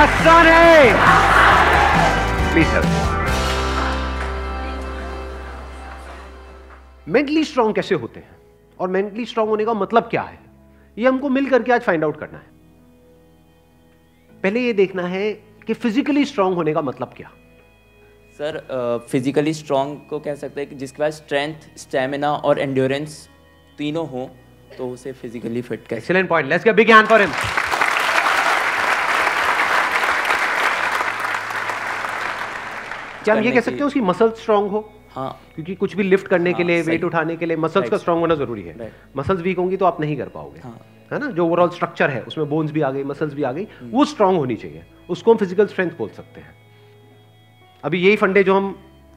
आसान 0.00 0.46
है 0.46 0.92
please 2.52 2.68
help 2.68 3.08
mentally 7.08 7.42
strong 7.44 7.74
कैसे 7.74 7.94
होते 7.94 8.20
हैं? 8.20 8.36
और 8.80 8.88
मेंटली 8.88 9.24
स्ट्रांग 9.26 9.48
होने 9.48 9.64
का 9.64 9.74
मतलब 9.74 10.08
क्या 10.10 10.22
है? 10.22 10.38
ये 10.96 11.06
हमको 11.06 11.28
मिल 11.28 11.48
करके 11.50 11.72
आज 11.72 11.80
फाइंड 11.80 12.04
आउट 12.04 12.18
करना 12.20 12.38
है। 12.38 12.46
पहले 14.42 14.60
ये 14.60 14.72
देखना 14.72 15.02
है 15.08 15.32
कि 15.66 15.74
फिजिकली 15.74 16.24
स्ट्रांग 16.24 16.54
होने 16.54 16.72
का 16.74 16.82
मतलब 16.82 17.12
क्या? 17.16 17.30
सर 18.38 19.06
फिजिकली 19.10 19.54
स्ट्रांग 19.54 19.96
को 20.10 20.18
कह 20.18 20.34
सकते 20.34 20.60
हैं 20.60 20.70
कि 20.70 20.76
जिसके 20.76 21.02
पास 21.02 21.14
स्ट्रेंथ 21.14 21.78
स्टेमिना 21.78 22.32
और 22.32 22.58
एंड्योरेंस 22.58 23.28
तीनों 23.78 24.08
हो 24.08 24.30
तो 24.78 24.88
उसे 24.88 25.12
फिजिकली 25.12 25.62
फिट 25.62 25.86
कह 25.86 25.96
excellent 25.96 26.28
point 26.28 26.48
let's 26.48 26.64
get 26.64 26.74
big 26.76 26.90
hand 26.90 27.08
for 27.08 27.20
him 27.20 27.30
क्या 33.24 33.34
हम 33.34 33.42
ये 33.42 33.50
कह 33.52 33.60
सकते 33.60 33.76
हैं 33.76 33.84
उसकी 33.84 34.00
मसल 34.02 34.30
स्ट्रांग 34.32 34.68
हो? 34.70 34.88
हाँ। 35.10 35.30
क्योंकि 35.54 35.74
कुछ 35.74 35.96
भी 35.96 36.02
लिफ्ट 36.02 36.26
करने 36.28 36.52
के 36.52 36.62
हाँ, 36.62 36.66
लिए 36.66 36.82
वेट 36.82 37.04
उठाने 37.04 37.36
के 37.36 37.46
लिए 37.46 37.56
मसल्स 37.58 37.88
का. 37.90 37.96
स्ट्रांग 37.96 38.20
होना 38.20 38.34
ज़रूरी 38.34 38.62
है. 38.62 38.92
मसल्स 39.16 39.40
वीक 39.42 39.58
होंगी 39.58 39.76
तो 39.76 39.86
आप 39.86 40.00
नहीं 40.00 40.16
कर 40.16 40.28
पाओगे। 40.28 40.60
हाँ। 40.60 40.78
है 41.12 41.18
ना? 41.18 41.26
जो 41.28 41.46
ओवरऑल 41.46 41.68
स्ट्रक्चर 41.70 42.10
है 42.10 42.22
उसमें 42.22 42.48
बोन्स 42.48 42.70
भी 42.70 42.80
आ 42.80 42.90
गई 42.90 43.04
मसल्स 43.04 43.34
भी 43.34 43.42
आ 43.42 43.52
गई 43.52 43.66
वो 43.82 44.04
स्ट्रांग 44.04 44.36
होनी 44.36 44.56
चाहिए। 44.56 44.84
उसको 45.08 45.30
हम 45.30 45.38
फ़िज़िकल 45.38 45.66
स्ट्रेंथ 45.66 45.90
बोल 45.98 46.08
सकते 46.10 46.40
हैं। 46.40 46.54
अभी 47.84 47.98
यही 47.98 48.16
फंडे 48.16 48.44
जो 48.44 48.54
हम 48.54 48.72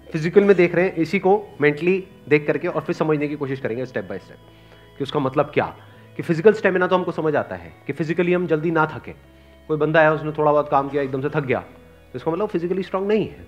फ़िज़िकल 0.08 0.44
में 0.44 0.56
देख 0.56 0.76
रहे 0.76 0.86
हैं 0.86 0.96
इसी 0.98 1.20
को 1.20 1.38
मेंटली 1.62 2.04
देख 2.30 2.46
करके 2.48 2.68
और 2.68 2.82
फिर 2.82 2.96
समझने 2.96 3.28
की 3.28 3.36
कोशिश 3.36 3.60
करेंगे 3.60 3.86
स्टेप 3.86 4.06
बाय 4.06 4.20
स्टेप 4.20 4.98
कि 4.98 5.04
उसका 5.04 5.20
मतलब 5.20 5.52
क्या? 5.54 5.66
कि 6.18 6.24
फ़िज़िकल 6.24 6.54
स्टेमिना 6.54 6.88
तो 6.88 6.96
हमको 6.96 7.12
समझ 7.12 7.36
आता 7.36 7.56
है 7.56 7.74
कि 7.88 7.94
फिजिकली 7.94 8.34
हम 8.34 8.48
जल्दी 8.48 8.72
ना 8.72 8.86
थके। 8.88 9.12
कोई 9.70 9.78
बंदा 9.78 10.02
है 10.02 10.14
उसने 10.14 10.32
थोड़ा 10.32 10.52
बहुत 10.52 10.70
काम 10.70 10.90
किया 10.90 11.04
एकदम 11.04 11.22
से 11.22 11.30
थक 11.30 11.46
गया 11.46 11.60
तो 11.60 12.16
इसका 12.16 12.32
मतलब 12.32 12.48
फिजिकली 12.48 12.84
स्ट्रांग 12.84 13.08
नहीं 13.08 13.28
है। 13.28 13.46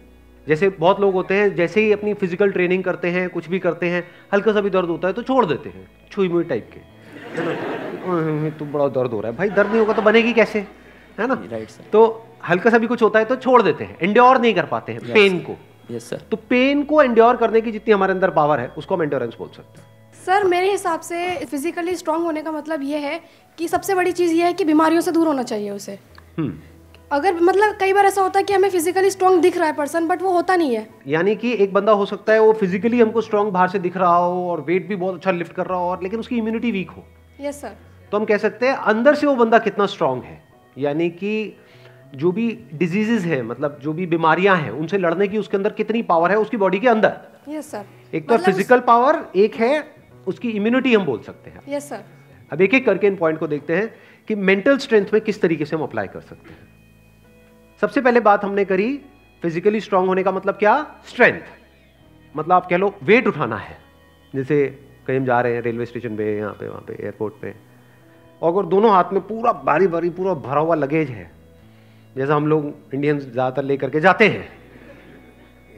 जैसे 0.47 0.69
बहुत 0.69 0.99
लोग 0.99 1.13
होते 1.13 1.33
हैं 1.33 1.55
जैसे 1.55 1.81
ही 1.81 1.91
अपनी 1.91 2.13
फ़िज़िकल 2.13 2.51
ट्रेनिंग 2.51 2.83
करते 2.83 3.07
हैं 3.07 3.29
कुछ 3.29 3.49
भी 3.49 3.59
करते 3.59 3.85
हैं 3.89 4.03
हल्का 4.33 4.53
सा 4.53 4.61
भी 4.61 4.69
दर्द 4.69 4.89
होता 4.89 5.07
है 5.07 5.13
तो 5.13 5.21
छोड़ 5.23 5.45
देते 5.45 5.69
हैं 5.69 5.87
छुई 6.11 6.29
मुई 6.29 6.43
टाइप 6.43 6.69
के। 6.73 6.79
है 7.39 7.45
ना 7.45 7.51
"अह, 7.51 8.49
तो 8.49 8.65
बड़ा 8.65 8.87
दर्द 8.87 9.11
हो 9.11 9.21
रहा 9.21 9.31
है। 9.31 9.37
भाई 9.37 9.49
दर्द 9.49 9.69
नहीं 9.69 9.79
होगा 9.79 9.93
तो 9.93 10.01
बनेगी 10.01 10.33
कैसे? 10.33 10.59
है 11.19 11.27
ना? 11.27 11.39
राइट 11.51 11.69
सर 11.69 11.83
तो 11.93 12.03
हल्का 12.49 12.69
सा 12.69 12.77
भी 12.77 12.87
कुछ 12.87 13.01
होता 13.03 13.19
है 13.19 13.25
तो 13.25 13.35
छोड़ 13.35 13.61
देते 13.61 13.83
हैं 13.83 13.97
इंड्योर 13.99 14.41
नहीं 14.41 14.53
कर 14.53 14.65
पाते 14.65 14.91
हैं 14.91 14.99
Yes. 14.99 15.13
पेन 15.13 15.39
को। 15.39 15.55
यस 15.91 16.09
सर 16.09 16.21
तो 16.31 16.37
पेन 16.49 16.83
को 16.83 17.01
इंड्योर 17.03 17.37
करने 17.37 17.61
की 17.61 17.71
जितनी 17.71 17.93
हमारे 17.93 18.13
अंदर 18.13 18.29
पावर 18.29 18.59
है 18.59 18.67
उसको 18.77 18.95
हम 18.95 19.03
एंड्योरेंस 19.03 19.35
बोल 19.39 19.49
सकते 19.55 19.81
हैं। 19.81 19.93
सर 20.25 20.43
मेरे 20.43 20.71
हिसाब 20.71 20.99
से 20.99 21.45
फिजिकली 21.45 21.95
स्ट्रांग 21.95 22.23
होने 22.23 22.41
का 22.41 22.51
मतलब 22.51 22.81
ये 22.83 22.97
है 22.97 23.19
कि 23.57 23.67
सबसे 23.67 23.95
बड़ी 23.95 24.11
चीज़ 24.11 24.33
ये 24.33 24.43
है 24.43 24.53
कि 24.53 24.65
बीमारियों 24.65 25.01
से 25.01 25.11
दूर 25.11 25.27
होना 25.27 25.43
चाहिए 25.43 25.69
उसे। 25.69 25.97
हम्म। 26.37 26.53
अगर 27.11 27.33
मतलब 27.33 27.75
कई 27.79 27.93
बार 27.93 28.05
ऐसा 28.05 28.21
होता 28.21 28.39
है 28.39 28.43
कि 28.43 28.53
हमें 28.53 28.69
फिजिकली 28.69 29.09
स्ट्रांग 29.09 29.41
दिख 29.41 29.57
रहा 29.57 29.67
है 29.67 29.73
पर्सन 29.73 30.07
बट 30.07 30.21
वो 30.21 30.31
होता 30.31 30.55
नहीं 30.55 30.75
है। 30.75 30.87
यानी 31.07 31.35
कि 31.35 31.51
एक 31.53 31.73
बंदा 31.73 31.91
हो 31.91 32.05
सकता 32.05 32.33
है 32.33 32.39
वो 32.41 32.53
फिजिकली 32.53 32.99
हमको 32.99 33.21
स्ट्रांग 33.21 33.51
बाहर 33.51 33.69
से 33.69 33.79
दिख 33.79 33.97
रहा 33.97 34.15
हो 34.15 34.47
और 34.51 34.61
वेट 34.61 34.87
भी 34.87 34.95
बहुत 34.95 35.15
अच्छा 35.15 35.31
लिफ्ट 35.31 35.53
कर 35.53 35.65
रहा 35.65 35.77
हो 35.77 35.89
और 35.89 36.03
लेकिन 36.03 36.19
उसकी 36.19 36.37
इम्यूनिटी 36.37 36.71
वीक 36.71 36.89
हो। 36.89 37.03
यस 37.41 37.61
सर 37.61 37.75
तो 38.11 38.17
हम 38.17 38.25
कह 38.25 38.37
सकते 38.37 38.67
हैं 38.67 38.75
अंदर 38.85 39.15
से 39.15 39.27
वो 39.27 39.35
बंदा 39.35 39.59
कितना 39.59 39.85
स्ट्रांग 39.87 40.23
है। 40.23 40.41
यानी 40.77 41.09
कि 41.11 41.57
जो 42.15 42.31
भी 42.31 42.47
डिजीजेज 42.73 43.25
है 43.25 43.41
मतलब 43.43 43.79
जो 43.83 43.93
भी 43.93 44.05
बीमारियाँ 44.07 44.55
हैं 44.57 44.71
उनसे 44.71 44.97
लड़ने 44.97 45.27
की 45.27 45.37
उसके 45.37 45.57
अंदर 45.57 45.73
कितनी 45.73 46.01
पावर 46.03 46.31
है 46.31 46.37
उसकी 46.37 46.57
बॉडी 46.57 46.79
के 46.79 46.87
अंदर। 46.87 47.17
यस 47.49 47.71
सर 47.71 47.85
एक 48.13 48.29
तो 48.29 48.37
फ़िज़िकल 48.39 48.79
पावर 48.81 49.25
एक 49.35 49.55
है 49.55 49.73
उसकी 50.27 50.49
इम्यूनिटी 50.51 50.93
हम 50.93 51.05
बोल 51.05 51.19
सकते 51.21 51.49
हैं। 51.49 51.61
यस 51.69 51.89
सर 51.89 52.03
अब 52.51 52.61
एक 52.61 52.73
एक 52.73 52.85
करके 52.85 53.07
इन 53.07 53.15
पॉइंट 53.15 53.39
को 53.39 53.47
देखते 53.47 53.75
हैं 53.75 53.93
कि 54.27 54.35
मेंटल 54.35 54.77
स्ट्रेंथ 54.77 55.13
में 55.13 55.21
किस 55.21 55.41
तरीके 55.41 55.65
से 55.65 55.75
हम 55.75 55.83
अप्लाई 55.83 56.07
कर 56.07 56.21
सकते 56.21 56.49
हैं। 56.49 56.74
सबसे 57.81 58.01
पहले 58.01 58.19
बात 58.21 58.43
हमने 58.45 58.65
करी 58.65 58.89
फिजिकली 59.43 59.79
स्ट्रांग 59.81 60.07
होने 60.07 60.23
का 60.23 60.31
मतलब 60.31 60.55
क्या? 60.55 60.75
स्ट्रेंथ 61.07 61.41
मतलब 62.35 62.51
आप 62.51 62.67
कह 62.69 62.77
लो 62.77 62.93
वेट 63.03 63.27
उठाना 63.27 63.57
है। 63.57 63.77
जैसे 64.33 64.65
कहीं 65.07 65.17
हम 65.17 65.25
जा 65.25 65.39
रहे 65.41 65.53
हैं 65.53 65.61
रेलवे 65.61 65.85
स्टेशन 65.85 66.15
पे, 66.17 66.37
यहाँ 66.37 66.53
पे, 66.53 66.67
वहाँ 66.67 66.81
पे 66.87 66.93
एयरपोर्ट 66.95 67.33
पे, 67.41 67.53
और 68.41 68.53
अगर 68.53 68.65
दोनों 68.69 68.91
हाथ 68.91 69.13
में 69.13 69.21
पूरा 69.27 69.51
भारी 69.65 69.87
भारी 69.87 70.09
पूरा 70.11 70.33
भरा 70.41 70.61
हुआ 70.61 70.75
लगेज 70.75 71.09
है, 71.09 71.29
जैसा 72.15 72.35
हम 72.35 72.47
लोग 72.47 72.93
इंडियंस 72.93 73.23
ज़्यादातर 73.23 73.63
लेकर 73.63 73.89
के 73.89 73.99
जाते 73.99 74.27
हैं 74.27 74.47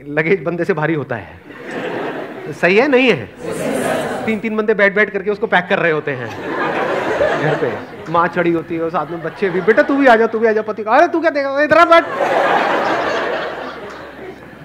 लगेज 0.09 0.43
बंदे 0.43 0.65
से 0.65 0.73
भारी 0.73 0.93
होता 0.93 1.15
है। 1.15 2.53
सही 2.53 2.77
है, 2.77 2.87
नहीं 2.87 3.11
है? 3.11 4.25
तीन 4.25 4.39
तीन 4.39 4.57
बंदे 4.57 4.73
बैठ 4.73 4.95
बैठ 4.95 5.09
करके 5.09 5.31
उसको 5.31 5.47
पैक 5.47 5.67
कर 5.69 5.79
रहे 5.79 5.91
होते 5.91 6.11
हैं। 6.11 6.29
घर 7.37 7.55
पे। 7.55 8.11
माँ 8.11 8.27
चढ़ी 8.27 8.51
होती 8.51 8.75
है 8.75 8.81
और 8.81 8.89
साथ 8.89 9.11
में 9.11 9.21
बच्चे 9.23 9.49
भी, 9.49 9.61
बेटा 9.61 9.83
तू 9.83 9.95
भी 9.97 10.07
आ 10.07 10.15
जा, 10.15 10.27
तू 10.27 10.39
भी 10.39 10.47
आ 10.47 10.51
जा। 10.51 10.61
पति, 10.61 10.83
अरे 10.83 11.07
तू 11.07 11.21
क्या 11.21 11.29
देगा 11.29 11.61
इधर 11.61 11.85
बैठ। 11.85 12.05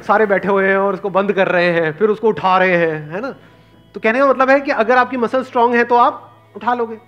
सारे 0.02 0.26
बैठे 0.26 0.48
हुए 0.48 0.68
हैं 0.68 0.76
और 0.76 0.94
उसको 0.94 1.10
बंद 1.10 1.32
कर 1.32 1.48
रहे 1.48 1.70
हैं, 1.72 1.92
फिर 1.92 2.08
उसको 2.08 2.28
उठा 2.28 2.56
रहे 2.58 2.76
हैं, 2.76 3.10
है 3.10 3.20
ना? 3.20 3.34
तो 3.94 4.00
कहने 4.00 4.18
का 4.18 4.26
मतलब 4.26 4.50
है 4.50 4.60
कि 4.60 4.70
अगर 4.70 4.96
आपकी 4.96 5.16
मसल 5.16 5.42
स्ट्रांग 5.44 5.74
है 5.74 5.84
तो 5.84 5.96
आप 5.96 6.52
उठा 6.56 6.74
लोगे। 6.74 6.98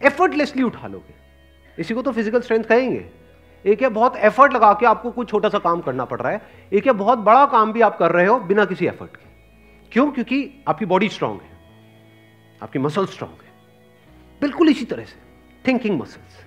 एफर्टलेसली 0.00 0.62
उठा 0.62 0.86
लोगे। 0.86 1.14
इसी 1.78 1.94
को 1.94 2.02
तो 2.02 2.12
फ़िज़िकल 2.12 2.40
स्ट्रेंथ 2.40 2.64
कहेंगे। 2.64 3.04
एक 3.64 3.82
है 3.82 3.88
बहुत 3.88 4.16
एफर्ट 4.16 4.52
लगा 4.52 4.72
के 4.72 4.86
आपको 4.86 5.10
कुछ 5.10 5.28
छोटा 5.30 5.48
सा 5.48 5.58
काम 5.58 5.80
करना 5.80 6.04
पड़ 6.04 6.20
रहा 6.20 6.32
है, 6.32 6.40
एक 6.72 6.86
है 6.86 6.92
बहुत 6.92 7.18
बड़ा 7.20 7.44
काम 7.46 7.72
भी 7.72 7.80
आप 7.80 7.96
कर 7.98 8.12
रहे 8.12 8.26
हो 8.26 8.38
बिना 8.40 8.64
किसी 8.64 8.86
एफर्ट 8.86 9.16
के। 9.16 9.32
क्यों? 9.92 10.10
क्योंकि 10.10 10.64
आपकी 10.68 10.86
बॉडी 10.86 11.08
स्ट्रांग 11.08 11.34
है। 11.34 11.52
आपकी 12.62 12.78
मसल 12.78 13.06
स्ट्रांग 13.06 13.32
है। 13.32 13.43
बिल्कुल 14.44 14.68
इसी 14.68 14.84
तरह 14.84 15.04
से 15.04 15.16
थिंकिंग 15.66 16.00
मसल्स 16.00 16.42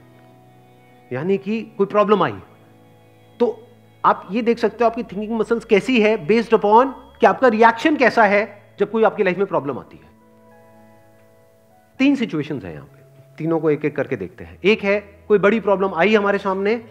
यानी 1.14 1.38
कि 1.38 1.62
कोई 1.78 1.88
प्रॉब्लम 1.88 2.24
आई। 2.24 2.34
तो 3.40 3.68
आप 4.06 4.28
ये 4.32 4.42
देख 4.42 4.58
सकते 4.58 4.84
हो 4.84 4.90
आपकी 4.90 5.04
थिंकिंग 5.04 5.40
मसल्स 5.40 5.66
कैसी 5.66 6.02
है 6.02 6.26
बेस्ड 6.26 6.54
अपॉन 6.54 6.92
कि 7.20 7.26
आपका 7.26 7.48
रिएक्शन 7.48 7.96
कैसा 7.96 8.26
है, 8.26 8.42
जब 8.80 8.92
कोई 8.92 9.04
आपकी 9.04 9.24
लाइफ 9.24 9.38
में 9.38 9.48
प्रॉब्लम 9.48 9.80
आती 9.80 9.98
है। 9.98 10.10
तीन 12.00 12.16
सिचुएशंस 12.16 12.64
हैं 12.64 12.74
यहाँ 12.74 12.86
पे। 12.86 13.36
तीनों 13.38 13.60
को 13.60 13.72
एक 13.72 13.86
एक 13.86 13.96
करके 13.96 14.16
देखते 14.16 14.44
हैं। 14.44 14.60
एक 14.64 14.84
है, 14.84 15.00
कोई 15.28 15.40
बड़ी 15.40 15.60
प्रॉब्लम 15.60 15.94
आई 15.94 16.16
हमारे 16.16 16.38
सामने 16.38 16.82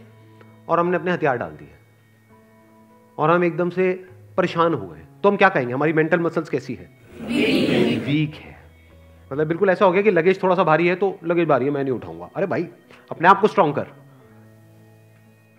और 0.69 0.81
हमने 0.81 0.97
अपने 0.97 1.13
हथियार 1.13 1.39
डाल 1.39 1.51
दिए। 1.51 1.69
और 3.19 3.31
हम 3.31 3.45
एकदम 3.45 3.71
से 3.71 3.93
परेशान 4.37 4.75
हो 4.75 4.87
गए। 4.89 5.07
तो 5.23 5.31
हम 5.31 5.37
क्या 5.37 5.49
कहेंगे? 5.49 5.75
हमारी 5.75 5.93
मेंटल 5.93 6.21
मसल्स 6.21 6.49
कैसी 6.49 6.75
है? 6.75 6.91
वीक 8.07 8.35
है। 8.35 8.56
मतलब 9.31 9.47
बिल्कुल 9.47 9.71
ऐसा 9.71 9.85
हो 9.85 9.93
गया 9.93 10.03
कि 10.03 10.11
लगेज 10.11 10.43
थोड़ा 10.43 10.55
सा 10.55 10.65
भारी 10.65 10.87
है 10.89 10.95
तो 10.95 11.19
लगेज 11.25 11.49
भारी 11.49 11.65
है, 11.65 11.71
मैं 11.71 11.85
नहीं 11.85 11.95
उठाऊँगा। 11.95 12.31
अरे 12.37 12.47
भाई, 12.47 12.67
अपने 13.11 13.29
आप 13.29 13.41
को 13.41 13.47
स्ट्रांग 13.47 13.75
कर। 13.75 13.87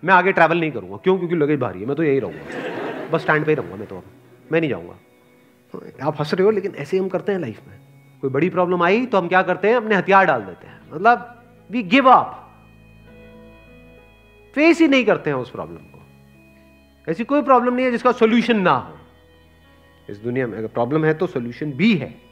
मैं 0.02 0.14
आगे 0.14 0.32
ट्रैवल 0.32 0.60
नहीं 0.60 0.70
करूँगा। 0.72 0.96
क्यों? 0.96 1.16
क्योंकि 1.18 1.34
लगेज 1.34 1.60
भारी 1.60 1.80
है, 1.80 1.86
मैं 1.86 1.96
तो 1.96 2.02
यही 2.02 2.18
रहूँगा। 2.18 3.08
बस 3.10 3.20
स्टैंड 3.20 3.44
पे 3.44 3.52
ही 3.52 3.56
रहूँगा 3.56 3.76
मैं 3.76 3.86
तो 3.86 3.96
अब। 3.96 4.04
मैं 4.52 4.60
नहीं 4.60 4.70
जाऊँगा। 4.70 6.06
आप 6.06 6.20
हंस 6.20 6.34
रहे 6.34 6.44
हो, 6.44 6.50
लेकिन 6.50 6.74
ऐसे 6.74 6.96
ही 6.96 7.02
हम 7.02 7.08
करते 7.08 7.32
हैं 7.32 7.38
लाइफ 7.38 7.60
में। 7.68 7.78
कोई 8.20 8.30
बड़ी 8.30 8.48
प्रॉब्लम 8.50 8.82
आई 8.82 9.06
तो 9.06 9.18
हम 9.18 9.28
क्या 9.28 9.42
करते 9.42 9.68
हैं? 9.68 9.76
अपने 9.76 9.94
हथियार 9.94 10.26
डाल 10.26 10.42
देते 10.42 10.66
हैं। 10.66 10.80
मतलब 10.92 11.42
वी 11.70 11.82
गिव 11.82 12.08
अप 12.08 12.44
फेस 14.54 14.80
ही 14.80 14.88
नहीं 14.88 15.04
करते 15.04 15.30
हैं 15.30 15.36
उस 15.36 15.50
प्रॉब्लम 15.50 15.76
को। 15.76 17.10
ऐसी 17.10 17.24
कोई 17.24 17.42
प्रॉब्लम 17.42 17.74
नहीं 17.74 17.86
है 17.86 17.92
जिसका 17.92 18.12
सोल्यूशन 18.12 18.60
ना 18.60 18.70
हो। 18.70 18.96
इस 20.08 20.18
दुनिया 20.18 20.46
में 20.46 20.58
अगर 20.58 20.66
प्रॉब्लम 20.68 21.04
है 21.04 21.14
तो 21.14 21.26
सोल्यूशन 21.26 21.72
भी 21.72 21.94
है। 21.96 22.27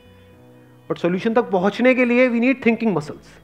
बट 0.91 0.98
सोल्यूशन 0.98 1.34
तक 1.34 1.50
पहुँचने 1.50 1.94
के 1.94 2.04
लिए 2.04 2.28
we 2.28 2.41
need 2.41 2.64
thinking 2.66 2.94
muscles 2.97 3.34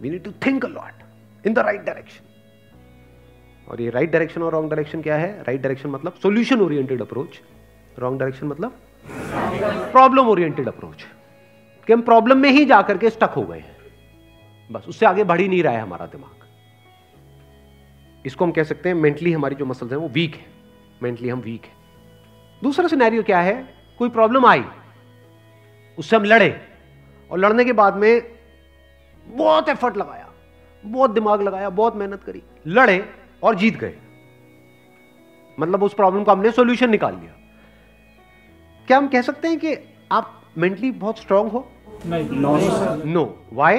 we 0.00 0.10
need 0.10 0.24
to 0.24 0.30
think 0.46 0.64
a 0.64 0.68
lot 0.68 1.46
in 1.46 1.54
the 1.54 1.58
right 1.58 1.84
direction 1.84 3.70
और 3.70 3.80
ये 3.80 3.90
राइट 3.90 4.10
डायरेक्शन 4.10 4.42
और 4.42 4.52
रॉन्ग 4.52 4.70
डायरेक्शन 4.70 5.02
क्या 5.02 5.16
है? 5.16 5.42
राइट 5.42 5.60
डायरेक्शन 5.60 5.88
मतलब 5.88 6.14
solution 6.22 6.60
oriented 6.60 7.00
approach 7.02 7.40
wrong 7.98 8.18
direction 8.18 8.46
मतलब 8.46 8.80
प्रॉब्लम 9.92 10.28
ओरिएंटेड 10.28 10.68
अप्रोच 10.68 11.04
कि 11.86 11.92
हम 11.92 12.02
प्रॉब्लम 12.02 12.38
में 12.38 12.50
ही 12.50 12.64
जाकर 12.64 12.98
के 12.98 13.10
स्टक 13.10 13.30
हो 13.30 13.42
गए 13.42 13.58
हैं। 13.58 13.76
बस 14.70 14.84
उससे 14.88 15.06
आगे 15.06 15.24
बढ़ 15.24 15.40
ही 15.40 15.48
नहीं 15.48 15.62
रहा 15.62 15.72
है 15.72 15.80
हमारा 15.80 16.06
दिमाग। 16.06 16.30
इसको 18.26 18.44
हम 18.44 18.52
कह 18.52 18.62
सकते 18.62 18.88
हैं 18.88 18.96
मेंटली 18.96 19.32
हमारी 19.32 19.54
जो 19.54 19.64
मसल्स 19.66 19.92
हैं 19.92 19.98
वो 19.98 20.08
वीक 20.08 20.34
है। 20.34 20.46
मेंटली 21.02 21.28
हम 21.28 21.38
वीक 21.38 21.64
है। 21.64 21.72
दूसरा 22.62 22.88
सिनेरियो 22.88 23.22
क्या 23.22 23.40
है? 23.40 23.54
कोई 23.98 24.08
प्रॉब्लम 24.08 24.46
आई। 24.46 24.64
उससे 25.98 26.16
हम 26.16 26.24
लड़े। 26.24 26.48
और 27.30 27.38
लड़ने 27.38 27.64
के 27.64 27.72
बाद 27.72 27.96
में 27.96 28.22
बहुत 29.26 29.68
एफर्ट 29.68 29.96
लगाया 29.96 30.28
बहुत 30.84 31.10
दिमाग 31.10 31.42
लगाया 31.42 31.68
बहुत 31.70 31.96
मेहनत 31.96 32.22
करी। 32.24 32.42
लड़े 32.66 33.04
और 33.42 33.54
जीत 33.54 33.76
गए। 33.78 33.94
मतलब 35.58 35.82
उस 35.82 35.94
प्रॉब्लम 35.94 36.24
का 36.24 36.32
हमने 36.32 36.50
सॉल्यूशन 36.50 36.90
निकाल 36.90 37.14
लिया। 37.14 37.32
क्या 38.88 38.98
हम 38.98 39.08
कह 39.08 39.22
सकते 39.22 39.48
हैं 39.48 39.58
कि 39.58 39.76
आप 40.12 40.40
मेंटली 40.58 40.90
बहुत 40.90 41.18
स्ट्रांग 41.18 41.48
हो? 41.48 41.68
नो 42.06 43.24
वाई 43.52 43.78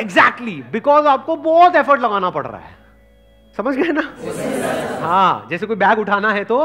एग्जैक्टली 0.00 0.62
बिकॉज़ 0.72 1.06
आपको 1.06 1.36
बहुत 1.36 1.76
एफर्ट 1.76 2.00
लगाना 2.00 2.30
पड़ 2.30 2.46
रहा 2.46 2.60
है। 2.60 2.76
समझ 3.56 3.74
गए 3.76 3.92
ना? 3.92 4.02
हाँ 5.00 5.46
जैसे 5.50 5.66
कोई 5.66 5.76
बैग 5.76 5.98
उठाना 5.98 6.32
है 6.32 6.44
तो 6.44 6.58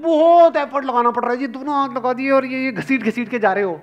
बहुत 0.00 0.56
एफर्ट 0.56 0.84
लगाना 0.84 1.10
पड़ 1.10 1.22
रहा 1.22 1.32
है। 1.32 1.38
जी 1.38 1.46
दोनों 1.46 1.74
हाथ 1.74 1.96
लगा 1.96 2.12
दिए 2.12 2.30
और 2.30 2.46
ये 2.46 2.64
ये 2.64 2.72
घसीट 2.72 3.02
घसीट 3.02 3.28
के 3.28 3.38
जा 3.38 3.52
रहे 3.52 3.64
हो। 3.64 3.80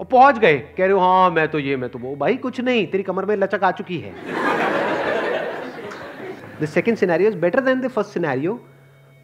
और 0.00 0.06
पहुँच 0.06 0.38
गए। 0.38 0.58
कह 0.58 0.84
रहे 0.84 0.92
हो 0.92 0.98
हाँ 0.98 1.30
मैं 1.30 1.48
तो 1.48 1.58
ये, 1.58 1.76
मैं 1.76 1.90
तो 1.90 1.98
वो। 1.98 2.16
भाई, 2.16 2.36
कुछ 2.36 2.60
नहीं, 2.60 2.86
तेरी 2.86 3.02
कमर 3.02 3.24
में 3.24 3.36
लचक 3.36 3.64
आ 3.64 3.70
चुकी 3.70 3.98
है। 3.98 4.14
The 6.62 6.66
second 6.66 6.96
scenario 6.96 7.30
is 7.30 7.36
better 7.36 7.60
than 7.60 7.80
the 7.80 7.88
first 7.88 8.10
scenario 8.10 8.54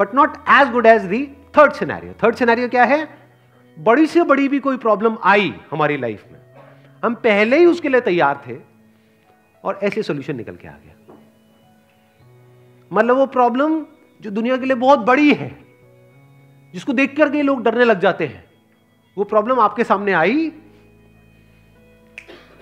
but 0.01 0.15
not 0.15 0.37
as 0.51 0.71
good 0.71 0.87
as 0.87 1.03
the 1.03 1.27
third 1.59 1.73
scenario 1.73 2.13
third 2.13 2.35
scenario 2.35 2.69
क्या 2.69 2.85
है? 2.85 3.09
बड़ी 3.79 4.07
से 4.07 4.23
बड़ी 4.23 4.49
भी 4.49 4.59
कोई 4.59 4.77
प्रॉब्लम 4.77 5.17
आई 5.25 5.55
हमारी 5.71 5.97
लाइफ 5.97 6.25
में। 6.33 6.41
हम 7.05 7.15
पहले 7.15 7.59
ही 7.59 7.67
उसके 7.67 7.89
लिए 7.89 8.01
तैयार 8.01 8.43
थे 8.49 8.57
और 9.65 9.81
ऐसे 9.83 10.03
सोल्यूशन 10.03 10.37
निकल 10.37 10.57
के 10.57 10.69
आ 10.69 10.73
गया। 10.73 11.17
मतलब 12.93 13.17
वो 13.17 13.27
प्रॉब्लम 13.27 13.87
जो 14.21 14.31
दुनिया 14.31 14.57
के 14.57 14.67
लिए 14.67 14.77
बहुत 14.77 14.99
बड़ी 14.99 15.33
है। 15.35 15.66
जिसको 16.77 16.93
देख 16.93 17.17
करके 17.17 17.43
लोग 17.43 17.63
डरने 17.63 17.85
लग 17.85 18.01
जाते 18.01 18.27
हैं। 18.27 18.45
वो 19.19 19.25
प्रॉब्लम 19.25 19.61
आपके 19.61 19.85
सामने 19.85 20.13
आई 20.13 20.53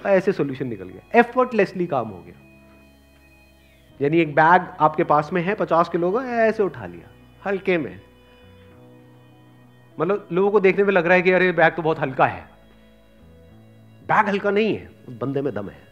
ऐसे 0.06 0.32
सॉल्यूशन 0.32 0.66
निकल 0.66 0.84
गया। 0.84 1.19
एफर्टलेसली 1.19 1.87
काम 1.87 2.08
हो 2.08 2.22
गया। 2.22 2.34
यानी 4.02 4.19
एक 4.19 4.34
बैग 4.34 4.66
आपके 4.81 5.05
पास 5.05 5.31
में 5.32 5.43
है, 5.43 5.55
पचास 5.55 5.88
किलो 5.88 6.11
का, 6.11 6.25
ऐसे 6.25 6.62
उठा 6.62 6.87
लिया। 6.87 7.08
हल्के 7.46 7.78
में। 7.78 8.00
मतलब 10.00 10.28
लोगों 10.32 10.50
को 10.50 10.60
देखने 10.60 10.84
में 10.84 10.93
लग 10.93 11.05
रहा 11.05 11.14
है 11.14 11.22
कि 11.22 11.31
अरे 11.31 11.52
बैग 11.52 11.75
तो 11.75 11.82
बहुत 11.82 11.99
हल्का 11.99 12.26
है। 12.26 12.49
बैग 14.06 14.28
हल्का 14.28 14.50
नहीं 14.50 14.76
है, 14.76 14.90
उस 15.08 15.14
बंदे 15.14 15.43
में 15.43 15.55
दम 15.55 15.69
है। 15.69 15.82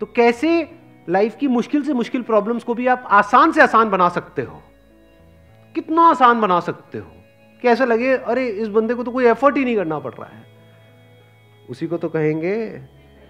तो 0.00 0.06
कैसे 0.06 0.78
लाइफ 1.08 1.36
की 1.36 1.48
मुश्किल 1.48 1.82
से 1.82 1.92
मुश्किल 1.92 2.22
प्रॉब्लम्स 2.22 2.64
को 2.64 2.74
भी 2.74 2.86
आप 2.86 3.04
आसान 3.10 3.52
से 3.52 3.62
आसान 3.62 3.90
बना 3.90 4.08
सकते 4.08 4.42
हो? 4.42 4.62
कितना 5.74 6.02
आसान 6.02 6.40
बना 6.40 6.60
सकते 6.60 6.98
हो? 6.98 7.12
कैसे 7.62 7.86
लगे, 7.86 8.16
अरे, 8.16 8.48
इस 8.48 8.68
बंदे 8.68 8.94
को 8.94 9.04
तो 9.04 9.10
कोई 9.10 9.24
एफर्ट 9.24 9.56
ही 9.56 9.64
नहीं 9.64 9.76
करना 9.76 9.98
पड़ 9.98 10.12
रहा 10.12 10.26
है। 10.26 10.46
उसी 11.70 11.86
को 11.86 11.96
तो 11.96 12.08
कहेंगे 12.08 12.82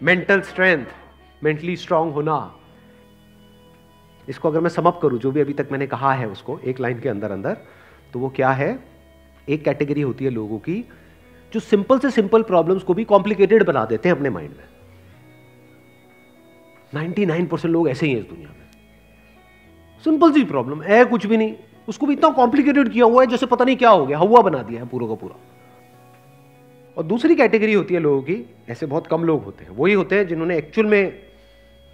मेंटल 0.02 0.40
स्ट्रेंथ 0.40 0.87
मेंटली 1.44 1.76
स्ट्रांग 1.76 2.12
होना। 2.12 2.56
इसको 4.28 4.48
अगर 4.48 4.60
मैं 4.60 4.70
समअप 4.70 5.00
करूँ, 5.02 5.19
जो 5.19 5.31
भी 5.31 5.40
अभी 5.40 5.52
तक 5.52 5.69
मैंने 5.72 5.87
कहा 5.87 6.12
है 6.12 6.28
उसको, 6.28 6.58
एक 6.58 6.81
लाइन 6.81 7.00
के 7.00 7.08
अंदर 7.08 7.31
अंदर 7.31 7.56
तो 8.12 8.19
वो 8.19 8.28
क्या 8.28 8.50
है? 8.50 8.84
एक 9.48 9.64
कैटेगरी 9.64 10.00
होती 10.00 10.25
है 10.25 10.31
लोगों 10.31 10.58
की, 10.58 10.88
जो 11.52 11.60
सिंपल 11.60 11.98
से 11.98 12.10
सिंपल 12.10 12.42
प्रॉब्लम्स 12.42 12.82
को 12.82 12.94
भी 12.94 13.04
कॉम्प्लिकेटेड 13.04 13.64
बना 13.64 13.84
देते 13.84 14.08
हैं 14.08 14.16
अपने 14.16 14.31
माइंड 14.31 14.50
में। 14.50 14.64
99 16.94 17.46
परसेंट 17.46 17.72
लोग 17.72 17.88
ऐसे 17.88 18.06
ही 18.06 18.12
हैं 18.12 18.20
इस 18.20 18.26
दुनिया 18.26 18.48
में। 18.48 18.70
सिंपल 20.04 20.32
सी 20.32 20.44
प्रॉब्लम 20.44 20.82
है 20.82 21.04
कुछ 21.04 21.26
भी 21.26 21.37
नहीं। 21.37 21.56
उसको 21.88 22.06
भी 22.06 22.12
इतना 22.12 22.28
कॉम्प्लिकेटेड 22.30 22.88
किया 22.88 23.04
हुआ 23.04 23.22
है 23.22 23.28
जैसे 23.28 23.46
पता 23.46 23.64
नहीं 23.64 23.76
क्या 23.76 23.90
हो 23.90 24.06
गया, 24.06 24.18
हवा 24.18 24.40
बना 24.42 24.62
दिया 24.62 24.80
है 24.80 24.88
पूरा 24.88 25.06
का 25.06 25.14
पूरा। 25.14 25.36
और 26.96 27.04
दूसरी 27.04 27.34
कैटेगरी 27.34 27.72
होती 27.72 27.94
है 27.94 28.00
लोगों 28.00 28.22
की, 28.22 28.44
ऐसे 28.68 28.86
बहुत 28.86 29.06
कम 29.06 29.24
लोग 29.24 29.44
होते 29.44 29.64
हैं, 29.64 29.76
वही 29.76 29.92
होते 29.92 30.16
हैं 30.16 30.26
जिन्होंने 30.28 30.56
एक्चुअल 30.58 30.86
में 30.86 31.12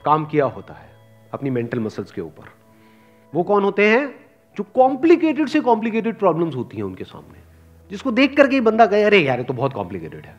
काम 0.04 0.24
किया 0.26 0.44
होता 0.46 0.74
है, 0.74 0.88
अपनी 1.32 1.50
मेंटल 1.50 1.80
मसल्स 1.80 2.12
के 2.12 2.20
ऊपर। 2.20 2.52
वो 3.32 3.42
कौन 3.42 3.64
होते 3.64 3.88
हैं? 3.88 4.14
जो 4.56 4.64
कॉम्प्लिकेटेड 4.74 5.48
से 5.48 5.60
कॉम्प्लिकेटेड 5.60 6.18
प्रॉब्लम्स 6.18 6.54
होती 6.56 6.76
हैं 6.76 6.84
उनके 6.84 7.04
सामने, 7.04 7.38
जिसको 7.90 8.10
देख 8.10 8.36
करके 8.36 8.54
ही 8.54 8.60
बंदा 8.60 8.86
कहे, 8.86 9.02
अरे 9.02 9.18
यार 9.18 9.42
तो 9.42 9.54
बहुत 9.54 9.72
कॉम्प्लिकेटेड 9.72 10.26
है। 10.26 10.36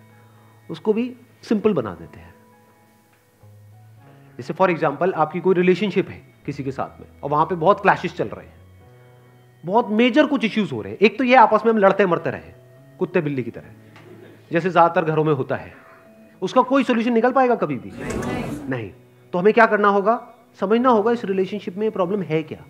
उसको 0.70 0.94
भी 0.94 1.12
सिंपल 1.44 1.74
बना 1.74 1.94
देते 1.94 2.20
हैं। 2.20 2.34
जैसे 4.40 4.54
फॉर 4.54 4.72
एग्ज़ाम्पल 4.72 5.14
आपकी 5.14 5.40
कोई 5.40 5.56
रिलेशनशिप 5.56 6.10
है 6.10 6.22
किसी 6.46 6.64
के 6.64 6.72
साथ 6.72 7.00
में, 7.02 7.08
और 7.24 7.30
वहाँ 7.30 7.46
पे 7.46 7.56
बहुत 7.56 7.82
क्लैशेस 7.82 8.16
चल 8.18 8.28
रहे 8.28 8.46
हैं। 8.46 8.57
बहुत 9.68 9.90
मेजर 9.92 10.26
कुछ 10.26 10.46
इश्यूज़ 10.46 10.72
हो 10.74 10.82
रहे 10.82 10.92
हैं। 10.92 11.00
एक 11.00 11.18
तो 11.18 11.24
ये 11.24 11.36
आपस 11.36 11.62
में 11.66 11.72
हम 11.72 11.78
लड़ते 11.78 12.06
मरते 12.06 12.32
रहे 12.32 12.52
कुत्ते 13.00 13.22
बिल्ली 13.22 13.44
की 13.44 13.52
तरह। 13.52 14.52
जैसे 14.52 14.70
ज़्यादातर 14.70 15.06
घरों 15.06 15.24
में 15.24 15.34
होता 15.34 15.56
है। 15.56 15.74
उसका 16.42 16.62
कोई 16.62 16.84
सोल्यूशन 16.84 17.14
निकल 17.14 17.32
पाएगा 17.32 17.56
कभी 17.56 17.76
भी? 17.76 17.92
नहीं, 17.92 18.70
नहीं। 18.70 18.92
तो 19.34 19.40
हमें 19.40 19.54
क्या 19.54 19.66
करना 19.66 19.88
होगा? 19.88 20.20
समझना 20.60 20.90
होगा 20.90 21.12
इस 21.12 21.26
रिलेशनशिप 21.26 21.78
में 21.78 21.90
प्रॉब्लम 21.92 22.22
है 22.22 22.42
क्या? 22.44 22.64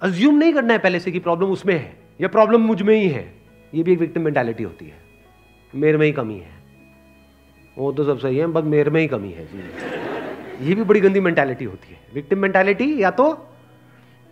अज्यूम 0.00 0.34
नहीं 0.34 0.52
करना 0.52 0.72
है 0.72 0.78
पहले 0.78 1.00
से 1.00 1.12
कि 1.12 1.18
प्रॉब्लम 1.18 1.50
उसमें 1.50 1.74
है 1.74 1.96
या 2.20 2.28
प्रॉब्लम 2.28 2.60
मुझमें 2.60 2.94
ही 2.94 3.08
है। 3.08 3.24
ये 3.72 3.82
भी 3.82 3.92
एक 3.92 3.98
विक्टिम 3.98 4.22
मेंटालिटी 4.22 4.62
होती 4.62 4.86
है। 4.86 4.98
मेरे 5.72 5.98
में 5.98 6.06
ही 6.06 6.12
कमी 6.12 6.38
है। 6.38 6.54
वो 7.76 7.92
तो 7.92 8.04
सब 8.04 8.18
सही 8.18 8.36
है 8.36 8.46
बस 8.46 8.64
मेरे 8.64 8.90
में 8.90 9.00
ही 9.00 9.06
कमी 9.08 9.30
है। 9.32 9.48
ये 10.60 10.74
भी 10.74 10.82
बड़ी 10.82 11.00
गंदी 11.00 11.20
मेंटालिटी 11.20 11.64
होती 11.64 11.92
है। 11.92 11.98
विक्टिम 12.14 12.38
मेंटालिटी 12.38 13.02
या 13.02 13.10
तो 13.10 13.26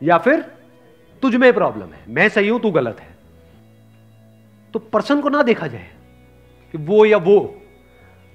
या 0.01 0.19
फिर 0.19 0.45
तुझ 1.25 1.35
में 1.37 1.53
प्रॉब्लम 1.53 1.87
है। 1.87 2.05
मैं 2.09 2.29
सही 2.29 2.49
हूँ 2.49 2.61
तू 2.61 2.71
गलत 2.71 2.97
है। 3.01 3.07
तो 4.75 4.79
पर्सन 4.79 5.21
को 5.21 5.29
ना 5.29 5.43
देखा 5.43 5.67
जाए 5.67 5.89
कि 6.75 6.79
वो 6.79 7.05
या 7.05 7.17
वो 7.19 7.39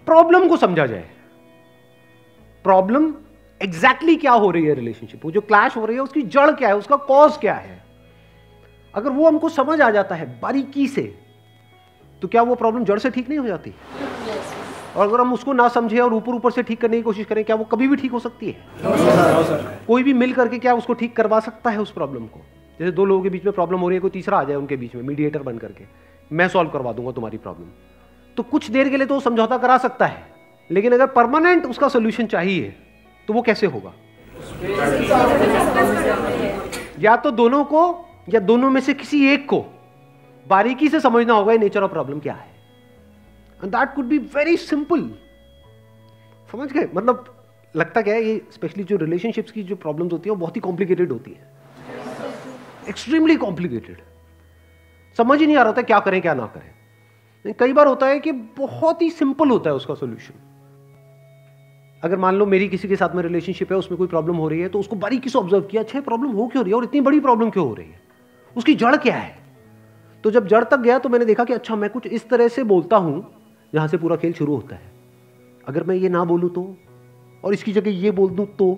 प्रॉब्लम 0.07 0.47
को 0.47 0.57
समझा 0.57 0.86
जाए। 0.86 1.09
प्रॉब्लम 2.65 3.13
एग्जैक्टली 3.62 3.91
exactly 3.91 4.21
क्या 4.21 4.31
हो 4.31 4.50
रही 4.51 4.65
है 4.65 4.74
रिलेशनशिप 4.74 5.25
वो 5.25 5.31
जो 5.31 5.41
क्लैश 5.41 5.77
हो 5.77 5.86
रही 5.86 5.95
है 5.95 6.01
उसकी 6.01 6.21
जड़ 6.21 6.51
क्या 6.51 6.69
है? 6.69 6.75
उसका 6.75 6.95
कॉज 6.95 7.38
क्या 7.38 7.53
है? 7.53 7.83
अगर 8.94 9.09
वो 9.09 9.27
हमको 9.27 9.50
समझ 9.50 9.81
आ 9.81 9.89
जाता 9.91 10.15
है 10.15 10.39
बारीकी 10.39 10.88
से 10.88 11.01
तो 12.21 12.27
क्या 12.27 12.41
वो 12.41 12.56
प्रॉब्लम 12.56 12.83
जड़ 12.83 13.00
से 13.00 13.09
ठीक 13.09 13.30
नहीं 13.30 13.39
हो 13.39 13.47
जाती? 13.47 13.74
और 14.95 15.07
अगर 15.07 15.21
हम 15.21 15.33
उसको 15.33 15.53
ना 15.53 15.68
समझे 15.68 16.00
और 16.00 16.13
ऊपर 16.13 16.31
ऊपर 16.31 16.51
से 16.51 16.63
ठीक 16.63 16.81
करने 16.81 16.97
की 16.97 17.03
कोशिश 17.03 17.25
करें 17.25 17.44
क्या 17.44 17.56
वो 17.56 17.63
कभी 17.63 17.88
भी 17.88 17.95
ठीक 17.95 18.12
हो 18.12 18.19
सकती 18.19 18.51
है? 18.51 18.57
कोई 19.88 20.03
भी 20.03 20.13
मिल 20.13 20.33
करके 20.33 20.59
क्या 20.59 20.74
उसको 20.74 20.94
ठीक 20.94 21.15
करवा 21.15 21.39
सकता 21.39 21.69
है 21.69 21.81
उस 21.81 21.91
प्रॉब्लम 21.91 22.25
को? 22.27 22.41
जैसे 22.79 22.91
दो 22.91 23.05
लोगों 23.05 23.23
के 23.23 23.29
बीच 23.29 23.45
में 23.45 23.53
प्रॉब्लम 23.53 23.79
हो 23.79 23.89
रही 23.89 23.95
है, 23.95 24.01
कोई 24.01 24.11
तीसरा 24.11 24.37
आ 24.37 24.43
जाए 24.43 24.55
उनके 24.55 24.75
बीच 24.77 24.95
में 24.95 25.01
मीडिएटर 25.03 25.43
बन 25.43 25.57
करके। 25.57 25.85
मैं 26.31 26.47
सॉल्व 26.47 26.69
करवा 26.69 26.91
दूँगा 26.93 27.11
तुम्हारी 27.11 27.37
प्रॉब्लम 27.37 27.67
तो 28.37 28.43
कुछ 28.45 28.69
देर 28.71 28.89
के 28.89 28.97
लिए 28.97 29.07
तो 29.07 29.19
समझौता 29.19 29.57
करा 29.57 29.77
सकता 29.77 30.05
है, 30.05 30.23
लेकिन 30.69 30.93
अगर 30.93 31.07
परमानेंट 31.07 31.65
उसका 31.65 31.87
सोल्यूशन 31.87 32.25
चाहिए 32.27 32.75
तो 33.27 33.33
वो 33.33 33.41
कैसे 33.41 33.67
होगा? 33.67 33.93
या 36.99 37.15
तो 37.15 37.31
दोनों 37.31 37.63
को, 37.63 37.81
या 38.29 38.39
दोनों 38.41 38.69
में 38.69 38.81
से 38.81 38.93
किसी 38.93 39.25
एक 39.29 39.45
को 39.49 39.65
बारीकी 40.45 40.89
से 40.89 40.99
समझना 40.99 41.33
होगा 41.33 41.53
नेचर 41.55 41.83
ऑफ़ 41.83 41.91
प्रॉब्लम 41.91 42.19
क्या 42.19 42.33
है। 42.33 42.47
And 43.59 43.71
that 43.71 43.93
could 43.95 44.05
be 44.05 44.17
very 44.35 44.57
simple 44.57 45.09
समझ 46.49 46.71
गए? 46.71 46.87
मतलब 46.95 47.25
लगता 47.75 48.01
क्या 48.01 48.13
है, 48.13 48.23
ये 48.23 48.41
स्पेशली 48.51 48.83
जो 48.83 48.97
रिलेशनशिप्स 48.97 49.51
की 49.51 49.63
जो 49.63 49.75
प्रॉब्लम्स 49.77 50.13
होती 50.13 50.29
है, 50.29 50.35
वो 50.35 50.39
बहुत 50.39 50.55
ही 50.55 50.61
कॉम्प्लिकेटेड 50.61 51.11
होती 51.11 51.31
है। 51.31 51.58
एक्सट्रीमली 52.89 53.36
कॉम्प्लिकेटेड 53.38 53.98
समझ 55.17 55.39
ही 55.39 55.46
नहीं 55.46 55.58
आ 55.58 55.63
रहा 55.63 55.74
था 55.74 55.81
क्या 55.84 56.00
करें, 56.00 56.22
क्या 56.22 56.34
ना 56.34 56.46
करें। 56.48 57.53
कई 57.60 57.74
बार 57.74 57.88
होता 57.88 58.08
है 58.08 58.19
कि 58.19 58.31
बहुत 58.31 59.01
ही 59.01 59.10
सिंपल 59.12 59.50
होता 59.50 59.69
है 59.69 59.75
उसका 59.75 59.93
सोल्यूशन 59.96 60.34
अगर 62.03 62.17
मान 62.17 62.36
लो 62.36 62.46
मेरी 62.46 62.67
किसी 62.69 62.88
के 62.88 62.96
साथ 62.96 63.15
में 63.15 63.22
रिलेशनशिप 63.24 63.72
है, 63.72 63.77
उसमें 63.77 63.98
कोई 63.98 64.08
प्रॉब्लम 64.08 64.36
हो 64.36 64.48
रही 64.50 64.60
है 64.60 64.69
तो 64.69 64.79
उसको 64.79 64.96
बारीकी 64.98 65.29
से 65.29 65.38
ऑब्ज़र्व 65.39 65.63
किया 65.63 65.81
अच्छा 65.81 66.01
प्रॉब्लम 66.01 66.31
हो 66.31 66.48
क्यों 66.48 66.63
रही 66.63 66.72
है? 66.72 66.77
और 66.77 66.84
इतनी 66.84 67.01
बड़ी 67.01 67.19
प्रॉब्लम 67.19 67.50
क्यों 67.50 67.67
हो 67.67 67.74
रही 67.74 67.88
है? 67.88 68.00
उसकी 68.55 68.75
जड़ 68.75 68.96
क्या 68.98 69.15
है? 69.15 69.38
तो 70.24 70.31
जब 70.31 70.48
जड़ 70.48 70.63
तक 70.63 70.79
गया 70.79 71.00
तो 71.00 71.10
मैंने 71.10 71.25
देखा 71.25 71.43
कि 71.43 71.53
अच्छा 71.53 71.75
मैं 71.75 71.89
कुछ 71.89 72.08
इस 72.08 72.29
तरह 72.29 72.48
से 72.48 72.63
बोलता 72.63 72.98
हूँ, 72.98 73.25
जहाँ 73.74 73.88
से 73.88 73.98
पूरा 73.98 74.15
खेल 74.15 74.34
शुरू 74.34 74.55
होता 74.55 74.75
है। 74.75 74.91
अगर 75.67 75.84
मैं 75.84 75.96
ये 75.96 76.10
ना 76.10 76.24
बोलूँ 76.25 76.50
तो 76.50 76.63
और 77.43 77.53
इसकी 77.53 77.74
जगह 77.74 77.91
ये 77.98 78.12
बोल 78.12 78.29
दूँ 78.31 78.46
तो 78.55 78.74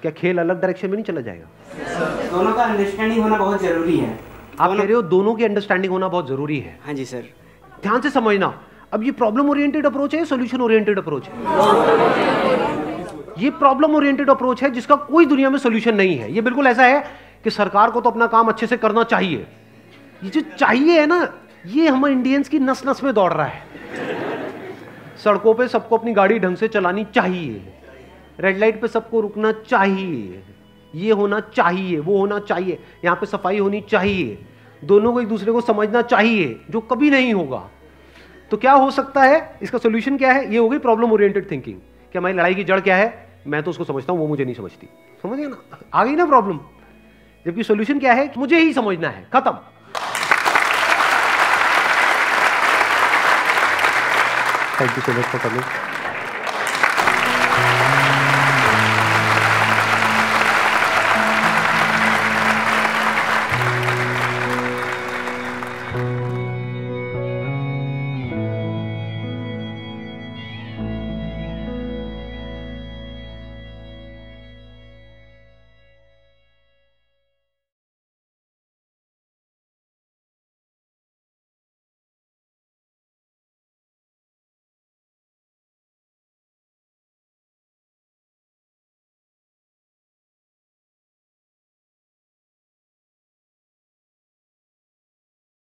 क्या 0.00 0.12
खेल 0.12 0.38
अलग 0.38 0.60
डायरेक्शन 0.60 0.88
में 0.88 0.94
नहीं 0.94 1.04
चला 1.04 1.20
जाएगा? 1.20 2.15
दोनों 2.30 2.52
का 2.52 2.62
अंडरस्टैंडिंग 2.62 3.22
होना 3.22 3.36
बहुत 3.38 3.62
ज़रूरी 3.62 3.96
है। 3.96 4.18
आप 4.60 4.70
कह 4.70 4.82
रहे 4.82 4.92
हो 4.92 5.02
दोनों 5.04 5.34
की 5.34 5.44
अंडरस्टैंडिंग 5.44 5.92
होना 5.92 6.08
बहुत 6.08 6.28
ज़रूरी 6.28 6.58
है। 6.60 6.78
हाँ 6.84 6.94
जी 6.94 7.04
सर। 7.04 7.24
ध्यान 7.82 8.00
से 8.00 8.10
समझना 8.10 8.52
अब 8.92 9.02
ये 9.02 9.10
प्रॉब्लम 9.12 9.50
ओरिएंटेड 9.50 9.86
अप्रोच 9.86 10.14
है 10.14 10.24
सोल्यूशन 10.24 10.60
ओरिएंटेड 10.60 10.98
अप्रोच 10.98 11.28
है? 11.28 11.32
ये 13.38 13.50
प्रॉब्लम 13.52 13.94
ओरिएंटेड 13.96 14.30
अप्रोच 14.30 14.62
है 14.62 14.70
जिसका 14.70 14.94
कोई 14.96 15.26
दुनिया 15.26 15.50
में 15.50 15.58
सोल्यूशन 15.58 15.94
नहीं 15.94 16.16
है। 16.18 16.32
ये 16.32 16.40
बिल्कुल 16.40 16.66
ऐसा 16.66 16.84
है 16.84 17.04
कि 17.44 17.50
सरकार 17.50 17.90
को 17.90 18.00
तो 18.00 18.10
अपना 18.10 18.26
काम 18.26 18.48
अच्छे 18.48 18.66
से 18.66 18.76
करना 18.76 19.02
चाहिए। 19.04 19.46
ये 20.22 20.30
जो 20.30 20.40
चाहिए 20.58 21.00
है 21.00 21.06
ना 21.06 21.28
ये 21.66 21.88
हम 21.88 22.06
इंडियंस 22.06 22.48
की 22.48 22.58
नस 22.58 22.82
नस 22.86 23.02
में 23.04 23.12
दौड़ 23.14 23.32
रहा 23.32 23.46
है। 23.46 23.62
सड़कों 25.24 25.54
पे 25.54 25.68
सबको 25.68 25.96
अपनी 25.96 26.12
गाड़ी 26.12 26.38
ढंग 26.38 26.56
से 26.56 26.68
चलानी 26.68 27.04
चाहिए। 27.14 27.62
रेड 28.40 28.58
लाइट 28.58 28.80
पे 28.80 28.88
सबको 28.88 29.20
रुकना 29.20 29.52
चाहिए। 29.52 30.42
ये 30.94 31.12
होना 31.12 31.40
चाहिए, 31.40 31.98
वो 31.98 32.18
होना 32.18 32.38
चाहिए। 32.38 32.78
यहाँ 33.04 33.16
पे 33.16 33.26
सफ़ाई 33.26 33.58
होनी 33.58 33.80
चाहिए। 33.80 34.46
दोनों 34.84 35.12
को 35.12 35.20
एक 35.20 35.28
दूसरे 35.28 35.52
को 35.52 35.60
समझना 35.60 36.02
चाहिए, 36.02 36.60
जो 36.70 36.80
कभी 36.80 37.10
नहीं 37.10 37.34
होगा। 37.34 37.68
तो 38.50 38.56
क्या 38.56 38.72
हो 38.72 38.90
सकता 38.90 39.22
है? 39.22 39.58
इसका 39.62 39.78
सोल्यूशन 39.78 40.16
क्या 40.16 40.32
है? 40.32 40.52
ये 40.52 40.58
हो 40.58 40.68
गई 40.68 40.78
प्रॉब्लम 40.78 41.12
ओरिएंटेड 41.12 41.50
थिंकिंग 41.50 41.78
कि 42.12 42.18
हमारी 42.18 42.34
लड़ाई 42.34 42.54
की 42.54 42.64
जड़ 42.64 42.80
क्या 42.80 42.96
है? 42.96 43.26
मैं 43.46 43.62
तो 43.62 43.70
उसको 43.70 43.84
समझता 43.84 44.12
हूँ, 44.12 44.20
वो 44.20 44.26
मुझे 44.26 44.44
नहीं 44.44 44.54
समझती। 44.54 44.88
समझ 45.22 45.38
गया 45.38 45.48
ना? 45.48 45.78
आ 45.94 46.04
गई 46.04 46.14
ना 46.14 46.26
प्रॉब्लम 46.26 46.60
जबकि 47.46 47.62
सोल्यूशन 47.62 47.98
क्या 47.98 48.12
है? 48.12 48.32
मुझे 48.38 48.58
ही 48.58 48.72
समझना 48.72 49.08
है। 49.08 49.26
खत्म। 49.32 49.58
Thank 54.80 54.90
you 54.90 55.02
so 55.02 55.12
much 55.12 55.24
for 55.24 55.40
coming 55.40 55.62